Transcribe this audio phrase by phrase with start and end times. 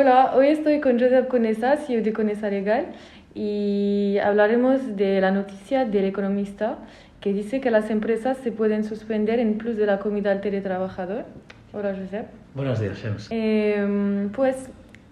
[0.00, 2.86] Hola, hoy estoy con Josep Conesa, CEO de Conesa Legal,
[3.34, 6.78] y hablaremos de la noticia del economista
[7.20, 11.24] que dice que las empresas se pueden suspender en plus de la comida al teletrabajador.
[11.72, 12.28] Hola, Josep.
[12.54, 13.26] Buenos días, James.
[13.32, 14.70] Eh, pues,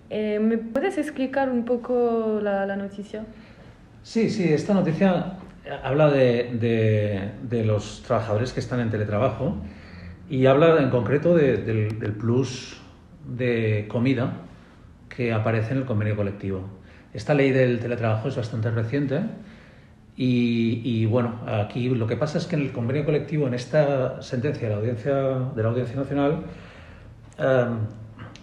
[0.08, 3.24] eh, ¿me puedes explicar un poco la, la noticia?
[4.04, 5.32] Sí, sí, esta noticia
[5.82, 9.56] habla de, de, de, los trabajadores que están en teletrabajo
[10.30, 12.80] y habla en concreto de, del, del, plus
[13.26, 14.42] de comida
[15.16, 16.60] que aparece en el convenio colectivo.
[17.14, 19.22] Esta ley del teletrabajo es bastante reciente
[20.16, 24.20] y, y, bueno, aquí lo que pasa es que en el convenio colectivo, en esta
[24.22, 26.42] sentencia de la Audiencia, de la audiencia Nacional,
[27.38, 27.66] eh,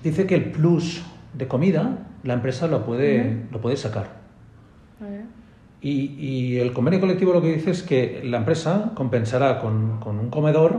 [0.03, 3.51] dice que el plus de comida la empresa lo puede, uh -huh.
[3.51, 4.07] lo puede sacar.
[4.99, 5.25] Uh -huh.
[5.81, 10.17] Y, y, el convenio colectivo lo que dice es que la empresa compensará con, con
[10.17, 10.77] un comedor,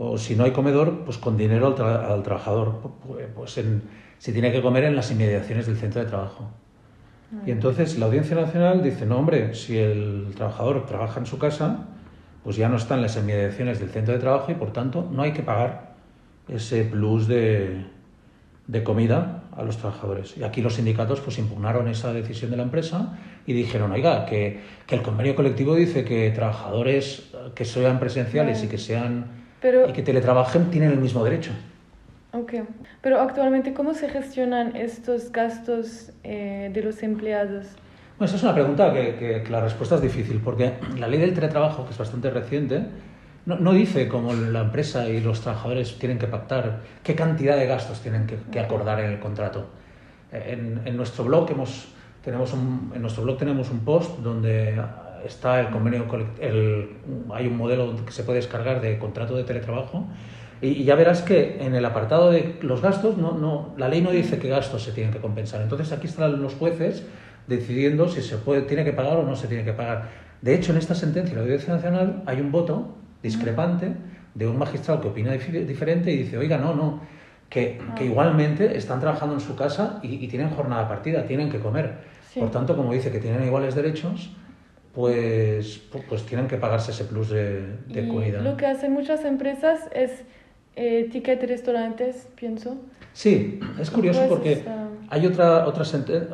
[0.00, 2.92] o si no hay comedor, pues con dinero al, tra al trabajador,
[3.34, 3.82] pues en,
[4.18, 6.48] si tiene que comer en las inmediaciones del centro de trabajo.
[7.44, 11.88] Y entonces la Audiencia Nacional dice, no hombre, si el trabajador trabaja en su casa,
[12.44, 15.22] pues ya no está en las inmediaciones del centro de trabajo y por tanto no
[15.22, 15.96] hay que pagar
[16.46, 17.84] ese plus de,
[18.68, 20.36] de comida a los trabajadores.
[20.38, 24.60] Y aquí los sindicatos pues impugnaron esa decisión de la empresa y dijeron, oiga, que,
[24.86, 29.88] que el convenio colectivo dice que trabajadores que sean presenciales y que sean Pero...
[29.88, 31.52] y que teletrabajen tienen el mismo derecho.
[32.32, 32.54] Ok,
[33.00, 37.66] pero actualmente, ¿cómo se gestionan estos gastos eh, de los empleados?
[38.18, 41.18] Bueno, esa es una pregunta que, que, que, la respuesta es difícil, porque la ley
[41.18, 42.82] del teletrabajo, que es bastante reciente,
[43.46, 47.66] no, no, dice cómo la empresa y los trabajadores tienen que pactar qué cantidad de
[47.66, 49.68] gastos tienen que, que acordar en el contrato.
[50.30, 51.88] En, en, nuestro blog hemos,
[52.22, 54.78] tenemos un, en nuestro blog tenemos un post donde
[55.24, 56.06] está el convenio,
[56.40, 56.90] el,
[57.32, 60.06] hay un modelo que se puede descargar de contrato de teletrabajo
[60.60, 64.10] y ya verás que en el apartado de los gastos, no, no, la ley no
[64.10, 65.60] dice qué gastos se tienen que compensar.
[65.60, 67.04] Entonces aquí están los jueces
[67.46, 70.08] decidiendo si se puede, tiene que pagar o no se tiene que pagar.
[70.42, 73.94] De hecho, en esta sentencia de la Audiencia Nacional hay un voto discrepante
[74.34, 77.00] de un magistrado que opina dif diferente y dice, oiga, no, no,
[77.48, 81.58] que, que igualmente están trabajando en su casa y, y, tienen jornada partida, tienen que
[81.60, 81.98] comer.
[82.32, 82.40] Sí.
[82.40, 84.30] Por tanto, como dice que tienen iguales derechos,
[84.94, 88.40] pues, pues tienen que pagarse ese plus de, de y comida.
[88.40, 90.24] Lo que hacen muchas empresas es
[90.76, 92.76] eh, ticket restaurantes, pienso.
[93.12, 94.88] Sí, es curioso pues porque está...
[95.08, 95.84] hay, otra, otra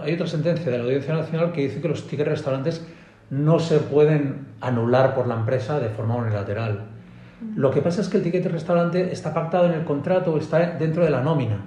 [0.02, 2.86] hay otra sentencia de la Audiencia Nacional que dice que los tickets restaurantes
[3.30, 6.72] no se pueden anular por la empresa de forma unilateral.
[6.72, 7.56] Uh -huh.
[7.56, 11.04] Lo que pasa es que el ticket restaurante está pactado en el contrato, está dentro
[11.04, 11.66] de la nómina.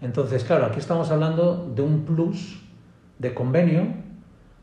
[0.00, 2.62] Entonces, claro, aquí estamos hablando de un plus
[3.18, 3.86] de convenio,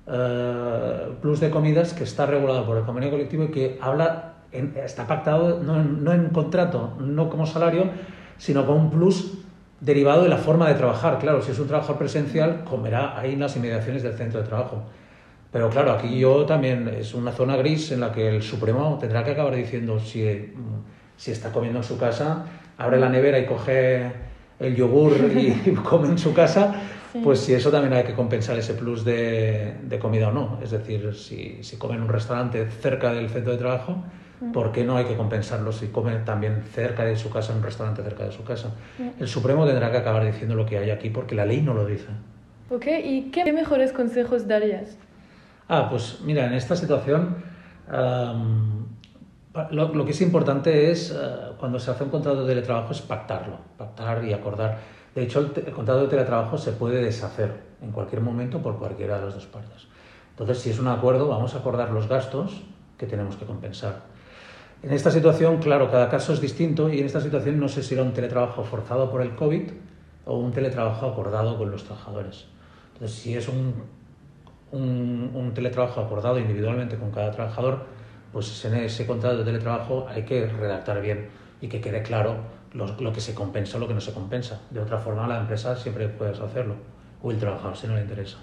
[0.10, 5.06] uh, plus de comidas que está regulado por el convenio colectivo y que habla está
[5.06, 7.90] pactado no no en contrato, no como salario,
[8.38, 9.38] sino con un plus
[9.80, 11.20] derivado de la forma de trabajar.
[11.20, 14.84] Claro, si es un trabajador presencial, comerá ahí en las inmediaciones del centro de trabajo.
[15.52, 19.24] Pero claro, aquí yo también es una zona gris en la que el Supremo tendrá
[19.24, 20.54] que acabar diciendo si,
[21.18, 22.46] si está comiendo en su casa,
[22.78, 24.12] abre la nevera y coge
[24.60, 26.76] el yogur y come en su casa,
[27.12, 27.22] sí.
[27.24, 30.60] pues si eso también hay que compensar ese plus de, de comida o no.
[30.64, 34.04] Es decir, si, si come en un restaurante cerca del centro de trabajo,
[34.54, 37.64] ¿Por qué no hay que compensarlo si comen también cerca de su casa, en un
[37.66, 38.72] restaurante cerca de su casa?
[39.20, 41.86] El Supremo tendrá que acabar diciendo lo que hay aquí porque la ley no lo
[41.86, 42.08] dice.
[42.70, 44.98] Ok, ¿y qué mejores consejos darías?
[45.68, 47.36] Ah, pues mira, en esta situación
[47.92, 48.86] um,
[49.72, 53.02] lo, lo, que es importante es, uh, cuando se hace un contrato de teletrabajo, es
[53.02, 54.78] pactarlo, pactar y acordar.
[55.16, 59.26] De hecho, el, contrato de teletrabajo se puede deshacer en cualquier momento por cualquiera de
[59.26, 59.88] las dos partes.
[60.32, 62.64] Entonces, si es un acuerdo, vamos a acordar los gastos
[62.98, 64.04] que tenemos que compensar.
[64.82, 67.96] En esta situación, claro, cada caso es distinto y en esta situación no sé si
[67.96, 69.72] era un teletrabajo forzado por el COVID
[70.26, 72.46] o un teletrabajo acordado con los trabajadores.
[72.94, 73.74] Entonces, si es un,
[74.72, 77.86] un, un teletrabajo acordado individualmente con cada trabajador,
[78.32, 81.28] pues en ese contrato de teletrabajo hay que redactar bien
[81.62, 82.38] y que quede claro
[82.74, 84.62] lo, lo que se compensa o lo que no se compensa.
[84.70, 86.76] De otra forma, la empresa siempre puede hacerlo,
[87.22, 88.38] o el trabajador si no le interesa.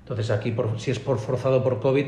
[0.00, 2.06] Entonces, aquí, por, si es por forzado por COVID,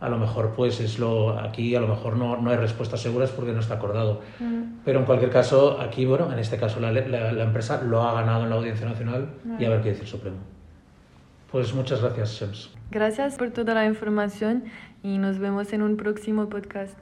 [0.00, 3.30] a lo mejor pues es lo aquí a lo mejor no, no hay respuestas seguras
[3.30, 4.80] porque no está acordado mm.
[4.84, 8.12] pero en cualquier caso aquí bueno en este caso la, la, la empresa lo ha
[8.12, 9.62] ganado en la audiencia nacional mm.
[9.62, 10.36] y a ver qué dice el Supremo
[11.50, 14.64] pues muchas gracias Shems gracias por toda la información
[15.02, 16.98] y nos vemos en un próximo podcast